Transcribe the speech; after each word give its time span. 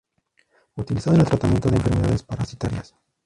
Utilizado 0.77 1.15
en 1.15 1.21
el 1.21 1.27
tratamiento 1.27 1.69
de 1.69 1.75
enfermedades 1.77 2.23
parasitarias. 2.23 2.95